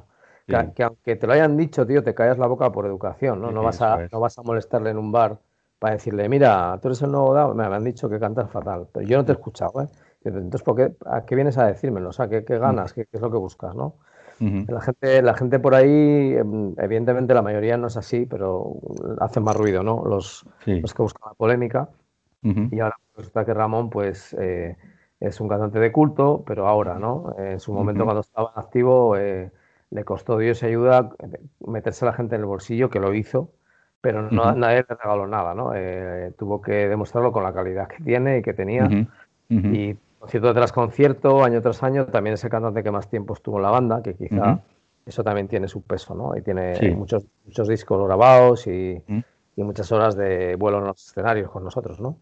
[0.76, 3.52] Que, aunque te lo hayan dicho, tío, te callas la boca por educación, ¿no?
[3.52, 5.38] No vas, a, no vas a molestarle en un bar
[5.78, 9.06] para decirle, mira, tú eres el nuevo dado, me han dicho que cantas fatal, pero
[9.06, 9.88] yo no te he escuchado, ¿eh?
[10.24, 12.10] Entonces, ¿por qué, ¿a qué vienes a decírmelo?
[12.10, 12.94] O sea, ¿qué, ganas?
[12.94, 13.76] ¿Qué, es lo que buscas?
[13.76, 13.96] ¿no?
[14.40, 18.76] la, gente, la gente por ahí, em, evidentemente la mayoría no es así, pero
[19.20, 20.04] hacen más ruido, ¿no?
[20.06, 21.90] Los, los que buscan la polémica.
[22.42, 24.78] Y ahora resulta que Ramón, pues, eh,
[25.20, 27.36] es un cantante de culto, pero ahora, ¿no?
[27.38, 29.52] En su momento, cuando estaba activo, eh,
[29.92, 31.10] le costó Dios y ayuda
[31.66, 33.52] meterse a la gente en el bolsillo, que lo hizo,
[34.02, 35.74] pero no, nadie le regaló nada, ¿no?
[35.76, 38.88] Eh, tuvo que demostrarlo con la calidad que tiene y que tenía.
[39.50, 43.58] Y concierto tras concierto, año tras año, también es el cantante que más tiempo estuvo
[43.58, 44.60] en la banda, que quizá
[45.06, 46.38] eso también tiene su peso, ¿no?
[46.38, 49.02] Y tiene muchos, muchos discos grabados y,
[49.56, 52.18] y, muchas horas de vuelo en los escenarios con nosotros, ¿no?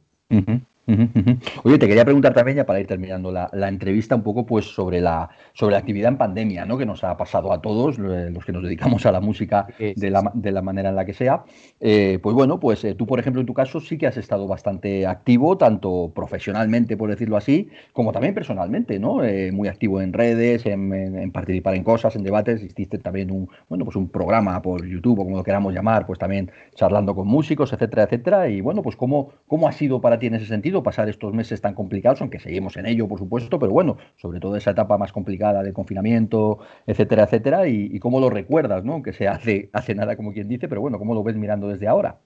[1.64, 5.02] Oye, te quería preguntar también, ya para ir terminando la, entrevista, un poco pues sobre
[5.02, 6.78] la, sobre la actividad en pandemia, ¿no?
[6.78, 10.32] Que nos ha pasado a todos, los que nos dedicamos a la música de la,
[10.34, 11.44] de la manera en la que sea.
[11.80, 14.48] Eh, pues bueno, pues eh, tú, por ejemplo, en tu caso sí que has estado
[14.48, 19.24] bastante activo, tanto profesionalmente, por decirlo así, como también personalmente, ¿no?
[19.24, 22.64] Eh, muy activo en redes, en, participar en cosas, en debates.
[22.64, 26.18] Hiciste también un, bueno, pues un programa por YouTube, o como lo queramos llamar, pues
[26.18, 28.50] también charlando con músicos, etcétera, etcétera.
[28.50, 30.77] Y bueno, pues ¿cómo, cómo ha sido para ti en ese sentido?
[30.84, 34.56] Pasar estos meses tan complicados, aunque seguimos en ello, por supuesto, pero bueno, sobre todo
[34.56, 39.02] esa etapa más complicada de confinamiento, etcétera, etcétera, y, cómo lo recuerdas, ¿no?
[39.02, 41.88] Que se hace, hace nada, como quien dice, pero bueno, ¿cómo lo ves mirando desde
[41.88, 42.20] ahora?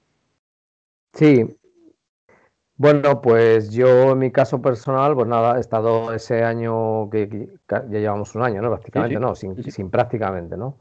[1.13, 1.45] Sí.
[2.75, 7.83] Bueno, pues yo en mi caso personal, pues nada, he estado ese año que, ya
[7.87, 8.69] llevamos un año, ¿no?
[8.69, 10.77] Prácticamente, no, sin, sin, prácticamente, ¿no?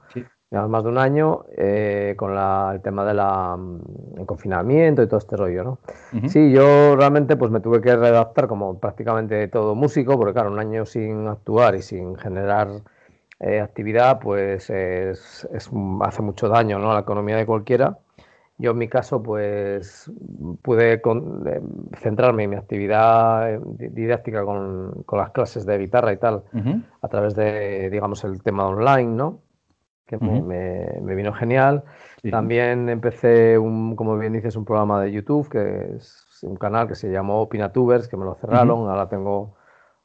[0.51, 5.63] Más de un año eh, con el tema del mm, confinamiento y todo este rollo,
[5.63, 5.79] ¿no?
[6.29, 10.59] Sí, yo realmente pues me tuve que redactar como prácticamente todo músico, porque claro, un
[10.59, 12.69] año sin actuar y sin generar
[13.39, 15.49] eh, actividad, pues es,
[16.01, 16.91] hace mucho daño ¿no?
[16.91, 17.99] a la economía de cualquiera.
[18.59, 20.11] Yo en mi caso, pues
[20.63, 21.01] pude eh,
[21.99, 26.43] centrarme en mi actividad didáctica con, las clases de guitarra y tal,
[27.01, 29.39] a través de, digamos, el tema online, ¿no?
[30.19, 30.25] Que
[31.03, 31.85] me, vino genial.
[32.31, 36.95] También empecé, un, como bien dices, un programa de YouTube, que es un canal que
[36.95, 38.89] se llamó Opinatubers, que me lo cerraron.
[38.89, 39.53] Ahora tengo un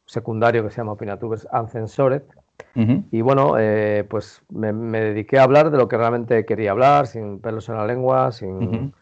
[0.05, 2.23] secundario que se llama Opinatubers Uncensored.
[3.11, 7.39] Y bueno, eh, pues me, dediqué a hablar de lo que realmente quería hablar, sin
[7.39, 8.93] pelos en la lengua, sin,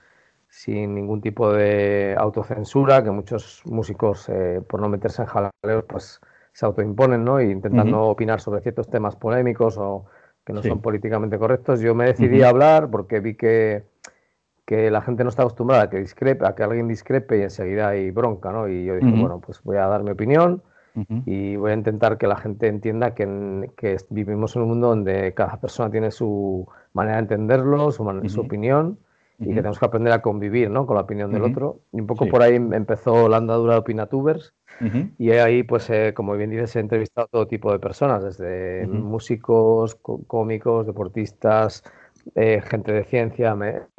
[0.47, 6.19] sin ningún tipo de autocensura, que muchos músicos, eh, por no meterse en jaleos, pues
[6.51, 7.41] se autoimponen, ¿no?
[7.41, 10.05] Y intentando opinar sobre ciertos temas polémicos o
[10.45, 11.79] que no son políticamente correctos.
[11.79, 13.83] Yo me decidí a hablar porque vi que,
[14.65, 17.89] que, la gente no está acostumbrada a que, discrepe, a que alguien discrepe y enseguida
[17.89, 18.67] hay bronca, ¿no?
[18.67, 20.61] Y yo dije, bueno, pues voy a dar mi opinión
[21.25, 25.33] y voy a intentar que la gente entienda que, que, vivimos en un mundo donde
[25.33, 28.99] cada persona tiene su manera de entenderlo, su, su opinión
[29.39, 30.85] y que tenemos que aprender a convivir ¿no?
[30.85, 31.81] con la opinión del otro.
[31.91, 34.53] Y un poco por ahí empezó la andadura de Opinatubers.
[35.17, 38.85] Y ahí, pues, eh, como bien dices, he entrevistado a todo tipo de personas, desde
[38.87, 39.95] músicos,
[40.27, 41.83] cómicos, deportistas,
[42.35, 43.55] eh, gente de ciencia,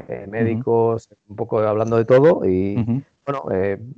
[0.08, 2.44] eh, médicos, un poco hablando de todo.
[2.44, 2.74] Y
[3.24, 3.44] bueno,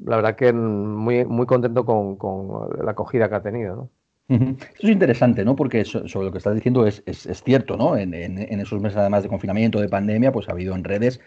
[0.05, 3.90] la verdad que muy, muy contento con, con la acogida que ha tenido, ¿no?
[4.29, 5.55] Eso es interesante, ¿no?
[5.55, 7.97] Porque sobre lo que estás diciendo es, es, cierto, ¿no?
[7.97, 11.21] En, en, esos meses, además de confinamiento, de pandemia, pues ha habido en redes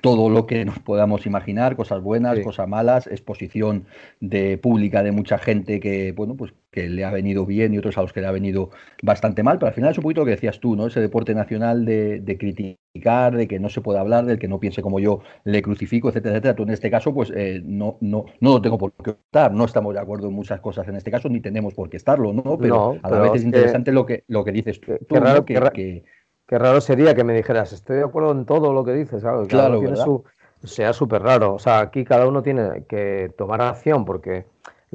[0.00, 3.86] todo lo que nos podamos imaginar, cosas buenas, cosas malas, exposición
[4.20, 7.96] de pública de mucha gente que, bueno, pues que le ha venido bien y otros
[7.96, 8.68] a los que le ha venido
[9.02, 10.88] bastante mal, pero al final es un poquito lo que decías tú, ¿no?
[10.88, 14.60] Ese deporte nacional de, de criticar, de que no se puede hablar, del que no
[14.60, 16.54] piense como yo le crucifico, etcétera, etcétera.
[16.54, 19.64] Tú en este caso, pues eh, no, no, no lo tengo por qué estar, no
[19.64, 22.58] estamos de acuerdo en muchas cosas en este caso, ni tenemos por qué estarlo, ¿no?
[22.58, 24.98] Pero a la vez es interesante lo, que, lo que dices tú.
[25.08, 26.04] Qué, raro, que,
[26.46, 29.46] qué, raro sería que me dijeras, estoy de acuerdo en todo lo que dices, claro,
[29.46, 30.24] claro tiene su,
[30.62, 31.54] sea súper raro.
[31.54, 34.44] O sea, aquí cada uno tiene que tomar acción porque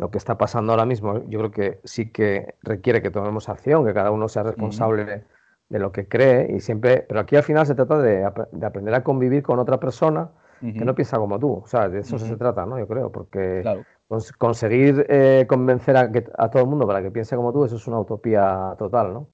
[0.01, 3.85] lo que está pasando ahora mismo, yo creo que sí que requiere que tomemos acción,
[3.85, 5.25] que cada uno sea responsable
[5.69, 9.03] de lo que cree y siempre, pero aquí al final se trata de, aprender a
[9.03, 12.65] convivir con otra persona que no piensa como tú, o sea, de eso se trata,
[12.65, 12.79] ¿no?
[12.79, 13.63] Yo creo, porque
[14.39, 17.87] conseguir eh, convencer a, a, todo el mundo para que piense como tú, eso es
[17.87, 19.27] una utopía total, ¿no?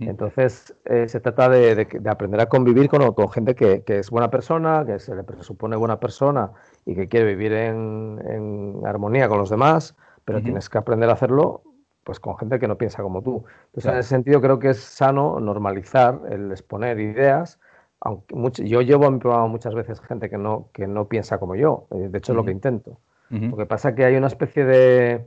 [0.00, 4.30] Entonces, eh, se trata de, aprender a convivir con, con gente que, que, es buena
[4.30, 6.52] persona, que se le presupone buena persona
[6.86, 11.14] y que quiere vivir en, en armonía con los demás, pero tienes que aprender a
[11.14, 11.62] hacerlo
[12.04, 13.44] pues con gente que no piensa como tú.
[13.66, 17.60] Entonces, en ese sentido, creo que es sano normalizar el exponer ideas.
[18.00, 21.54] Aunque yo llevo a mi programa muchas veces gente que no, que no piensa como
[21.54, 21.86] yo.
[21.90, 22.98] Eh, de hecho, es lo que intento.
[23.28, 25.24] Lo que pasa es que hay una especie de,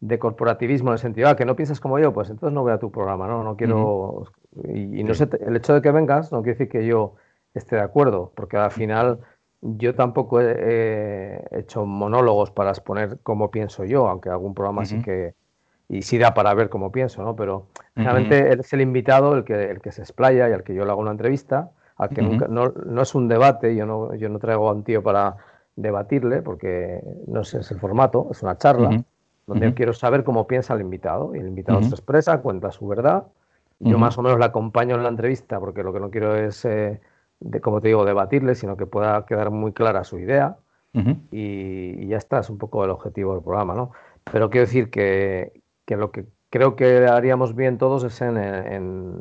[0.00, 2.72] de corporativismo en el sentido, ah, que no piensas como yo, pues entonces no voy
[2.72, 3.42] a tu programa, ¿no?
[3.42, 4.24] No quiero...
[4.64, 7.14] Y, no sé, el hecho de que vengas no quiere decir que yo
[7.54, 9.18] esté de acuerdo, porque al final
[9.60, 15.34] yo tampoco he, hecho monólogos para exponer cómo pienso yo, aunque algún programa sí que
[15.88, 17.34] y sí da para ver cómo pienso, ¿no?
[17.34, 20.84] Pero realmente es el invitado el que, el que se explaya y al que yo
[20.84, 24.28] le hago una entrevista, al que nunca, no, no, es un debate, yo no, yo
[24.28, 25.36] no traigo a un tío para
[25.76, 29.02] debatirle, porque no sé, es el formato, es una charla,
[29.48, 32.86] donde yo quiero saber cómo piensa el invitado, y el invitado se expresa, cuenta su
[32.86, 33.24] verdad,
[33.80, 36.64] yo más o menos le acompaño en la entrevista, porque lo que no quiero es,
[36.64, 37.00] eh,
[37.40, 40.56] de, como te digo, debatirle, sino que pueda quedar muy clara su idea,
[41.30, 43.92] y, y, ya está, es un poco el objetivo del programa, ¿no?
[44.30, 45.52] Pero quiero decir que,
[45.84, 49.14] que lo que creo que haríamos bien todos es en,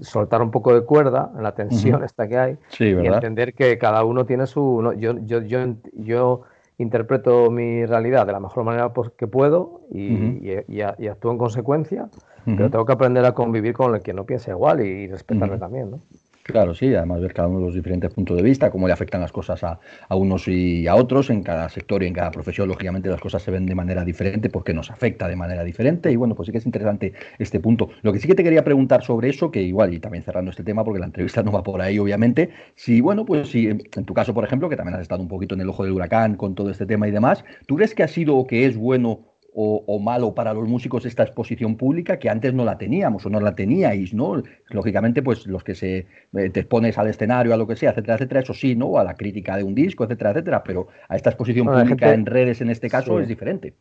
[0.00, 4.04] soltar un poco de cuerda en la tensión esta que hay y entender que cada
[4.04, 4.94] uno tiene su...
[4.98, 6.42] yo, yo, yo, yo,
[6.78, 12.08] interpreto mi realidad de la mejor manera que puedo y, y, actúo en consecuencia,
[12.44, 15.90] pero tengo que aprender a convivir con el que no piensa igual y, respetarle también.
[15.90, 16.00] ¿no?
[16.48, 19.20] Claro, sí, además ver cada uno de los diferentes puntos de vista, cómo le afectan
[19.20, 19.78] las cosas a,
[20.16, 23.50] unos y a otros, en cada sector y en cada profesión, lógicamente las cosas se
[23.50, 26.56] ven de manera diferente porque nos afecta de manera diferente y bueno, pues sí que
[26.56, 27.90] es interesante este punto.
[28.00, 30.64] Lo que sí que te quería preguntar sobre eso, que igual, y también cerrando este
[30.64, 34.14] tema porque la entrevista no va por ahí, obviamente, si bueno, pues si en tu
[34.14, 36.54] caso, por ejemplo, que también has estado un poquito en el ojo del huracán con
[36.54, 39.98] todo este tema y demás, ¿tú crees que ha sido o que es bueno o,
[39.98, 43.54] malo para los músicos esta exposición pública que antes no la teníamos o no la
[43.54, 44.42] teníais, ¿no?
[44.68, 46.06] Lógicamente, pues los que se
[46.36, 48.98] eh, te expones al escenario, a lo que sea, etcétera, etcétera, eso sí, ¿no?
[48.98, 52.60] A la crítica de un disco, etcétera, etcétera, pero a esta exposición pública en redes
[52.60, 53.74] en este caso es diferente.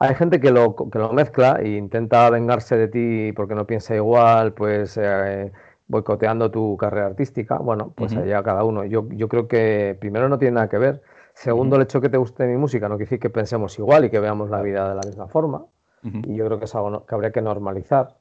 [0.00, 3.96] Hay gente que lo, que lo mezcla e intenta vengarse de ti porque no piensa
[3.96, 5.50] igual, pues eh,
[5.88, 7.58] boicoteando tu carrera artística.
[7.58, 8.84] Bueno, pues allá cada uno.
[8.84, 11.02] Yo, yo creo que primero no tiene nada que ver.
[11.40, 14.10] Segundo, el hecho que te guste mi música no quiere decir que pensemos igual y
[14.10, 15.64] que veamos la vida de la misma forma.
[16.02, 18.16] Y yo creo que es algo que habría que normalizar.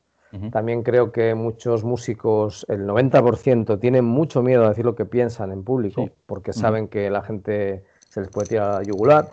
[0.51, 5.51] También creo que muchos músicos, el 90%, tienen mucho miedo a decir lo que piensan
[5.51, 9.31] en público porque saben que la gente se les puede tirar a yugular.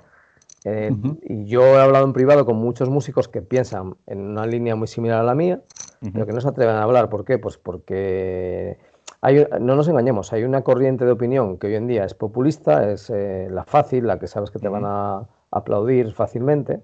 [0.64, 0.90] Eh,
[1.22, 4.88] y yo he hablado en privado con muchos músicos que piensan en una línea muy
[4.88, 5.60] similar a la mía,
[6.00, 7.10] pero que no se atreven a hablar.
[7.10, 7.36] ¿Por qué?
[7.36, 8.78] Pues porque
[9.24, 12.90] hay, no nos engañemos, hay una corriente de opinión que hoy en día es populista,
[12.90, 16.82] es eh, la fácil, la que sabes que te van a aplaudir fácilmente,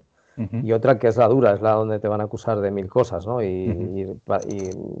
[0.63, 2.87] y otra que es la dura, es la donde te van a acusar de mil
[2.89, 3.43] cosas, ¿no?
[3.43, 4.07] Y,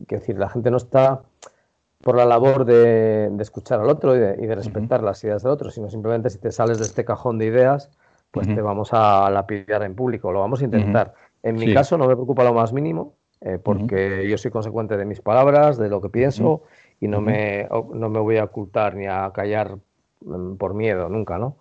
[0.07, 1.21] decir, la gente no está
[2.03, 5.89] por la labor de, escuchar al otro y de, respetar las ideas del otro, sino
[5.89, 7.89] simplemente si te sales de este cajón de ideas,
[8.29, 11.15] pues te vamos a lapidar en público, lo vamos a intentar.
[11.41, 15.05] En mi caso no me preocupa lo más mínimo, eh, porque yo soy consecuente de
[15.05, 16.61] mis palabras, de lo que pienso,
[17.01, 19.77] y no, me, no me voy a ocultar ni a callar
[20.23, 21.57] mm, por miedo, nunca, ¿no?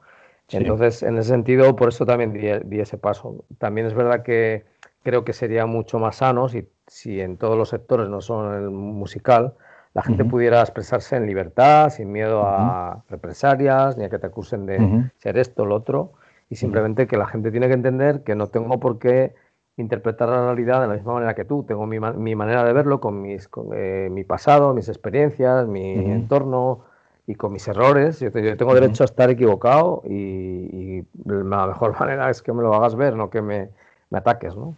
[0.50, 3.44] Entonces, en ese sentido, por eso también di, ese paso.
[3.58, 4.64] También es verdad que
[5.02, 8.64] creo que sería mucho más sano si, si en todos los sectores, no solo en
[8.64, 9.54] el musical,
[9.94, 14.66] la gente pudiera expresarse en libertad, sin miedo a represalias, ni a que te acusen
[14.66, 16.12] de ser esto o lo otro,
[16.48, 19.34] y simplemente que la gente tiene que entender que no tengo por qué
[19.80, 21.64] interpretar la realidad de la misma manera que tú.
[21.64, 26.84] Tengo mi, mi manera de verlo con, mis, eh, mi pasado, mis experiencias, mi entorno,
[27.30, 28.18] y con mis errores.
[28.18, 32.96] Yo, tengo derecho a estar equivocado y, la mejor manera es que me lo hagas
[32.96, 33.68] ver, no que me,
[34.12, 34.74] ataques, ¿no?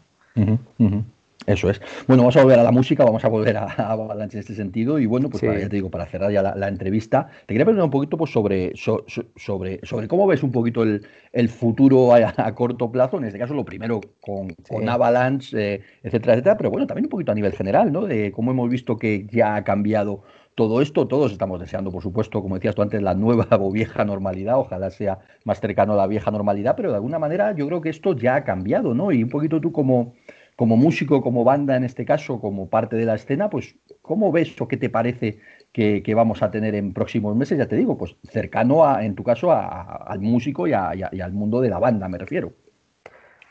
[1.46, 1.80] Eso es.
[2.06, 4.98] Bueno, vamos a volver a la música, vamos a volver a, Avalanche en este sentido.
[4.98, 7.90] Y bueno, pues ya te digo, para cerrar ya la, entrevista, te quería preguntar un
[7.90, 13.24] poquito pues, sobre, sobre, sobre cómo ves un poquito el, futuro a, corto plazo, en
[13.24, 14.54] este caso lo primero con,
[14.88, 18.06] Avalanche, eh, etcétera, etcétera, pero bueno, también un poquito a nivel general, ¿no?
[18.06, 20.22] De cómo hemos visto que ya ha cambiado
[20.54, 24.04] todo esto, todos estamos deseando, por supuesto, como decías tú antes, la nueva o vieja
[24.04, 27.80] normalidad, ojalá sea más cercano a la vieja normalidad, pero de alguna manera yo creo
[27.80, 29.12] que esto ya ha cambiado, ¿no?
[29.12, 30.14] Y un poquito tú como,
[30.56, 34.60] como músico, como banda en este caso, como parte de la escena, pues ¿cómo ves
[34.60, 35.40] o qué te parece
[35.72, 37.58] que, vamos a tener en próximos meses?
[37.58, 41.70] Ya te digo, pues cercano, a, en tu caso, al músico y, al mundo de
[41.70, 42.52] la banda, me refiero.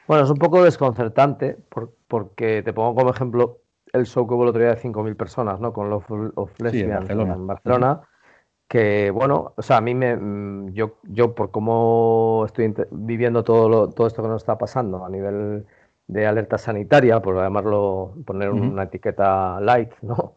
[0.07, 1.57] Bueno, es un poco desconcertante
[2.07, 3.59] porque te pongo como ejemplo
[3.93, 5.73] el show que hubo el otro día de 5.000 personas, ¿no?
[5.73, 6.03] Con los
[6.35, 8.01] of Lesbians en Barcelona.
[8.67, 10.71] Que bueno, o sea, a mí me.
[10.71, 15.65] Yo, yo por cómo estoy viviendo todo, todo esto que nos está pasando a nivel
[16.12, 20.34] de alerta sanitaria, por llamarlo, poner una etiqueta light, ¿no?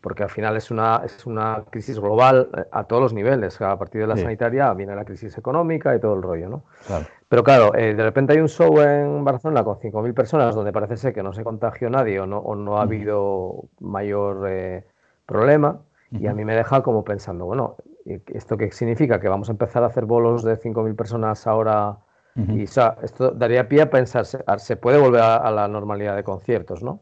[0.00, 3.60] Porque al final es una, es una crisis global eh, a todos los niveles.
[3.60, 6.62] A partir de la sanitaria viene la crisis económica y todo el rollo, ¿no?
[6.86, 7.06] Claro.
[7.28, 10.96] Pero claro, eh, de repente hay un show en Barcelona con 5.000 personas donde parece
[10.96, 14.84] ser que no se contagió nadie o no, o no ha habido mayor eh,
[15.24, 15.80] problema
[16.12, 19.18] y a mí me deja como pensando, bueno, ¿esto qué significa?
[19.18, 21.98] Que vamos a empezar a hacer bolos de 5.000 personas ahora
[22.36, 26.22] y o sea, esto daría pie a pensar, se, puede volver a, la normalidad de
[26.22, 27.00] conciertos, ¿no?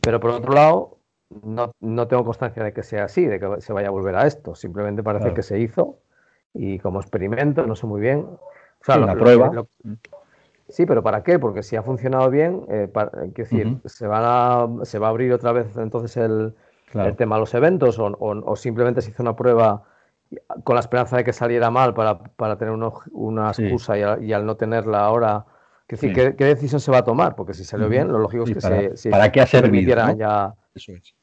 [0.00, 0.98] Pero por otro lado,
[1.42, 4.26] no, no, tengo constancia de que sea así, de que se vaya a volver a
[4.26, 5.98] esto, simplemente parece que se hizo
[6.52, 8.26] y como experimento, no sé muy bien.
[8.86, 9.50] La prueba.
[10.68, 11.38] sí, pero ¿para qué?
[11.38, 12.88] Porque si ha funcionado bien, eh,
[13.34, 16.54] decir, se, van a, se va a abrir otra vez entonces el,
[17.16, 19.82] tema de los eventos o, simplemente se hizo una prueba
[20.64, 22.18] con la esperanza de que saliera mal para,
[22.56, 22.74] tener
[23.12, 25.44] una excusa y, al no tenerla ahora...
[25.88, 27.36] decir, ¿qué, decisión se va a tomar?
[27.36, 30.16] Porque si salió bien, lo lógico es que se, si ¿Para qué ha servido?
[30.16, 30.54] Ya...
[30.74, 31.14] Eso es.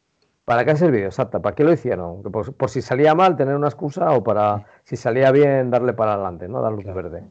[0.46, 1.06] ¿Para qué ha servido?
[1.06, 1.42] Exacto.
[1.42, 2.22] ¿Para qué lo hicieron?
[2.24, 6.48] Por, si salía mal, tener una excusa o para, si salía bien, darle para adelante,
[6.48, 6.62] ¿no?
[6.62, 7.24] Dar luz verde.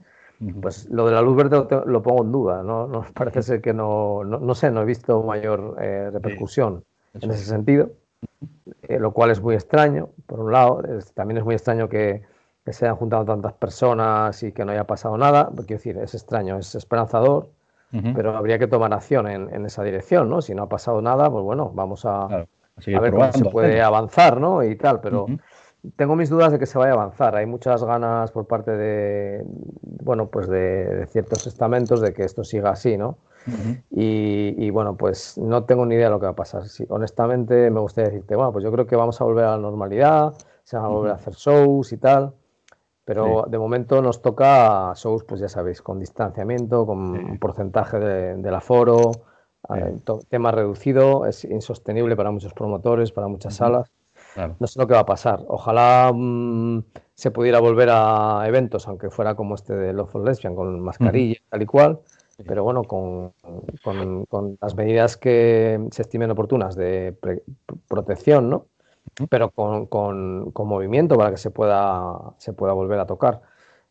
[0.60, 2.88] Pues lo de la luz verde lo, pongo en duda, ¿no?
[2.88, 7.44] no parece ser que no, no, sé, no he visto mayor eh, repercusión en ese
[7.44, 7.90] sentido,
[8.82, 10.82] eh, lo cual es muy extraño, por un lado,
[11.14, 12.22] también es muy extraño que,
[12.64, 16.58] se hayan juntado tantas personas y que no haya pasado nada, quiero decir, es extraño,
[16.58, 17.48] es esperanzador,
[18.14, 20.40] pero habría que tomar acción en, esa dirección, ¿no?
[20.40, 24.40] Si no ha pasado nada, pues bueno, vamos a, a, ver cómo se puede avanzar,
[24.40, 24.62] ¿no?
[24.62, 25.26] Y tal, pero
[25.96, 27.34] tengo mis dudas de que se vaya a avanzar.
[27.36, 29.44] Hay muchas ganas por parte de,
[29.82, 33.18] bueno, pues de, ciertos estamentos de que esto siga así, ¿no?
[33.90, 36.68] Y, bueno, pues no tengo ni idea de lo que va a pasar.
[36.68, 39.58] Sí, honestamente, me gustaría decirte, bueno, pues yo creo que vamos a volver a la
[39.58, 40.34] normalidad,
[40.64, 42.34] se van a volver a hacer shows y tal,
[43.04, 48.54] pero de momento nos toca shows, pues ya sabéis, con distanciamiento, con un porcentaje del
[48.54, 49.10] aforo,
[49.74, 49.96] eh,
[50.28, 53.90] tema reducido, es insostenible para muchos promotores, para muchas salas.
[54.58, 55.40] No sé lo que va a pasar.
[55.46, 56.84] Ojalá mm,
[57.14, 61.38] se pudiera volver a eventos, aunque fuera como este de Love for Lesbian, con mascarilla,
[61.50, 62.00] tal y cual,
[62.46, 63.32] pero bueno, con,
[64.60, 67.16] las medidas que se estimen oportunas de
[67.88, 68.66] protección, ¿no?
[69.28, 73.42] pero con, con, movimiento para que se pueda, se pueda volver a tocar.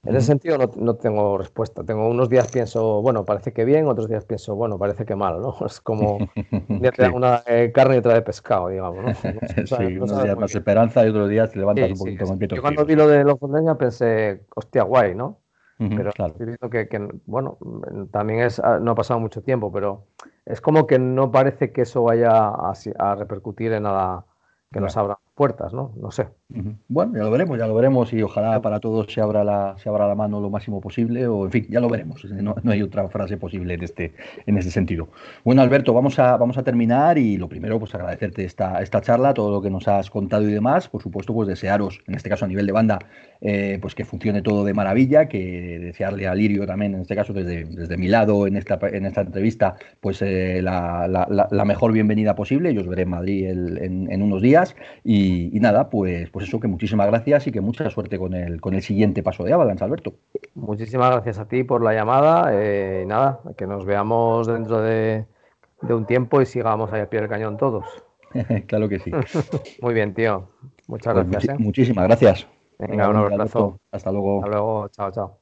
[0.03, 1.83] En ese sentido no, no, tengo respuesta.
[1.83, 5.39] Tengo unos días pienso, bueno, parece que bien, otros días pienso, bueno, parece que mal,
[5.41, 5.55] ¿no?
[5.65, 6.17] Es como
[6.69, 9.13] un día te una eh, carne y otra de pescado, digamos, ¿no?
[9.65, 12.83] sí, unos días más esperanza y otros días te levantas un poquito con Yo cuando
[12.83, 15.40] vi lo de los fondeña pensé, hostia, guay, ¿no?
[15.89, 16.35] Pero claro.
[16.69, 17.57] que, que, bueno,
[18.11, 20.05] también es, ah, no ha pasado mucho tiempo, pero
[20.45, 24.25] es como que no parece que eso vaya a, a repercutir en nada
[24.71, 25.91] que nos abra puertas, ¿no?
[25.99, 26.27] No sé.
[26.87, 29.89] Bueno, ya lo veremos, ya lo veremos y ojalá para todos se abra la, se
[29.89, 32.23] abra la mano lo máximo posible o en fin, ya lo veremos.
[32.25, 34.13] No, hay otra frase posible en este,
[34.45, 35.07] en este sentido.
[35.43, 39.33] Bueno, Alberto, vamos a, vamos a terminar y lo primero, pues agradecerte esta, esta charla,
[39.33, 40.89] todo lo que nos has contado y demás.
[40.89, 42.99] Por supuesto, pues desearos, en este caso a nivel de banda,
[43.41, 47.33] eh, pues que funcione todo de maravilla, que desearle a Lirio también, en este caso
[47.33, 52.35] desde, desde mi lado en esta, en esta entrevista, pues eh, la, la, mejor bienvenida
[52.35, 52.75] posible.
[52.75, 56.59] Yo os veré en Madrid en, en unos días y y, nada, pues, pues eso,
[56.59, 59.83] que muchísimas gracias y que mucha suerte con el, con el siguiente paso de Avalanche,
[59.83, 60.13] Alberto.
[60.55, 62.49] Muchísimas gracias a ti por la llamada.
[62.53, 65.25] Eh, nada, que nos veamos dentro de,
[65.81, 67.85] un tiempo y sigamos ahí al pie del cañón todos.
[68.67, 69.11] claro que sí.
[69.81, 70.49] Muy bien, tío.
[70.87, 71.59] Muchas pues gracias.
[71.59, 71.63] ¿eh?
[71.63, 72.47] Muchísimas gracias.
[72.79, 73.79] Venga, un abrazo.
[73.91, 74.39] Hasta luego.
[74.39, 74.87] Hasta luego.
[74.89, 75.40] Chao, chao.